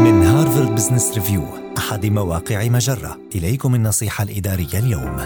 من 0.00 0.22
Harvard 0.22 0.74
Business 0.74 1.14
Review 1.14 1.42
أحد 1.78 2.06
مواقع 2.06 2.68
مجرة. 2.68 3.18
إليكم 3.34 3.74
النصيحة 3.74 4.24
الإدارية 4.24 4.78
اليوم. 4.78 5.16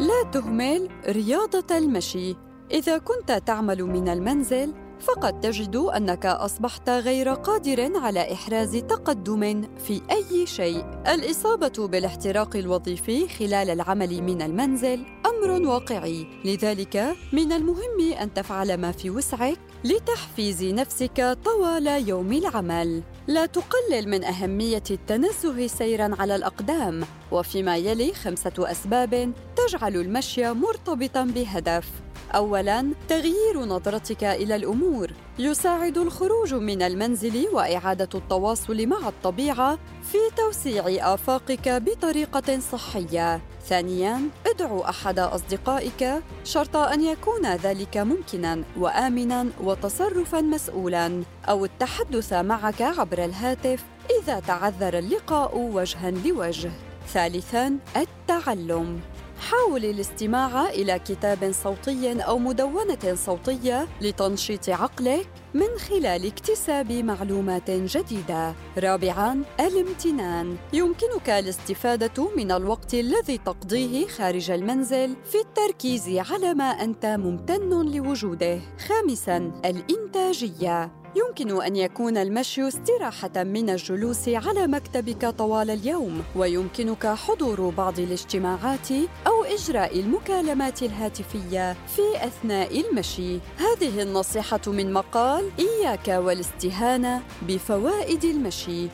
لا 0.00 0.30
تهمل 0.32 0.88
رياضة 1.08 1.76
المشي. 1.76 2.36
إذا 2.70 2.98
كنت 2.98 3.42
تعمل 3.46 3.84
من 3.84 4.08
المنزل 4.08 4.74
فقد 5.00 5.40
تجد 5.40 5.76
أنك 5.76 6.26
أصبحت 6.26 6.88
غير 6.88 7.28
قادر 7.28 7.90
على 7.96 8.32
إحراز 8.32 8.76
تقدم 8.76 9.62
في 9.86 10.00
أي 10.10 10.46
شيء. 10.46 10.84
الإصابة 11.14 11.88
بالاحتراق 11.88 12.56
الوظيفي 12.56 13.28
خلال 13.28 13.70
العمل 13.70 14.22
من 14.22 14.42
المنزل 14.42 15.04
أمر 15.38 15.68
واقعي. 15.68 16.26
لذلك 16.44 17.16
من 17.32 17.52
المهم 17.52 18.12
أن 18.20 18.34
تفعل 18.34 18.74
ما 18.74 18.92
في 18.92 19.10
وسعك 19.10 19.58
لتحفيز 19.84 20.64
نفسك 20.64 21.38
طوال 21.44 22.08
يوم 22.08 22.32
العمل. 22.32 23.02
لا 23.26 23.46
تقلل 23.46 24.08
من 24.08 24.24
أهمية 24.24 24.82
التنزه 24.90 25.66
سيرا 25.66 26.10
على 26.18 26.36
الأقدام 26.36 27.04
وفيما 27.32 27.76
يلي 27.76 28.14
خمسة 28.14 28.52
أسباب 28.58 29.32
تجعل 29.56 29.96
المشي 29.96 30.52
مرتبطا 30.52 31.24
بهدف. 31.24 31.88
اولا 32.34 32.92
تغيير 33.08 33.64
نظرتك 33.64 34.24
إلى 34.24 34.56
الأمور. 34.56 35.10
يساعد 35.38 35.98
الخروج 35.98 36.54
من 36.54 36.82
المنزل 36.82 37.48
وإعادة 37.52 38.08
التواصل 38.14 38.86
مع 38.86 39.08
الطبيعة 39.08 39.78
في 40.12 40.18
توسيع 40.36 41.14
آفاقك 41.14 41.68
بطريقة 41.68 42.60
صحية. 42.72 43.40
ثانيا 43.68 44.20
ادعو 44.46 44.80
أحد 44.80 45.18
أصدقائك 45.18 46.22
شرط 46.44 46.76
أن 46.76 47.04
يكون 47.04 47.46
ذلك 47.46 47.96
ممكنا 47.96 48.62
وامنا 48.76 49.46
وتصرفا 49.60 50.40
مسؤولا 50.40 51.22
أو 51.48 51.64
التحدث 51.64 52.32
معك 52.32 52.82
عبر 52.82 53.24
الهاتف 53.24 53.84
إذا 54.22 54.40
تعذر 54.40 54.98
اللقاء 54.98 55.58
وجها 55.58 56.10
لوجه. 56.10 56.70
ثالثا 57.08 57.78
التعلم. 57.96 59.00
حاول 59.48 59.84
الاستماع 59.84 60.68
إلى 60.68 60.98
كتاب 60.98 61.52
صوتي 61.52 62.22
أو 62.22 62.38
مدونة 62.38 63.14
صوتية 63.14 63.88
لتنشيط 64.00 64.68
عقلك 64.68 65.28
من 65.54 65.78
خلال 65.88 66.26
اكتساب 66.26 66.92
معلومات 66.92 67.70
جديدة. 67.70 68.54
رابعاً 68.78 69.42
الامتنان. 69.60 70.56
يمكنك 70.72 71.30
الاستفادة 71.30 72.30
من 72.36 72.50
الوقت 72.50 72.94
الذي 72.94 73.38
تقضيه 73.38 74.06
خارج 74.06 74.50
المنزل 74.50 75.16
في 75.24 75.38
التركيز 75.38 76.08
على 76.08 76.54
ما 76.54 76.64
أنت 76.64 77.06
ممتن 77.06 77.92
لوجوده. 77.92 78.60
خامساً 78.88 79.52
الإنتاجية. 79.64 80.98
يمكن 81.16 81.62
أن 81.62 81.76
يكون 81.76 82.16
المشي 82.16 82.68
استراحة 82.68 83.44
من 83.44 83.70
الجلوس 83.70 84.28
على 84.28 84.66
مكتبك 84.66 85.26
طوال 85.26 85.70
اليوم 85.70 86.22
ويمكنك 86.36 87.06
حضور 87.06 87.70
بعض 87.70 87.98
الاجتماعات 87.98 88.90
أو 89.26 89.37
إجراء 89.54 90.00
المكالمات 90.00 90.82
الهاتفية 90.82 91.72
في 91.72 92.02
أثناء 92.16 92.80
المشي 92.80 93.38
هذه 93.56 94.02
النصيحة 94.02 94.60
من 94.66 94.92
مقال 94.92 95.50
إياك 95.58 96.08
والاستهانة 96.08 97.22
بفوائد 97.42 98.24
المشي 98.24 98.88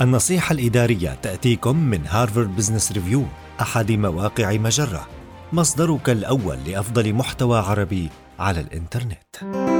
النصيحة 0.00 0.52
الإدارية 0.52 1.18
تأتيكم 1.22 1.76
من 1.76 2.06
Harvard 2.06 2.56
Business 2.56 2.92
Review 2.92 3.24
أحد 3.60 3.92
مواقع 3.92 4.52
مجرة 4.52 5.08
مصدرك 5.52 6.10
الأول 6.10 6.58
لأفضل 6.66 7.14
محتوى 7.14 7.58
عربي 7.58 8.10
على 8.38 8.60
الإنترنت. 8.60 9.79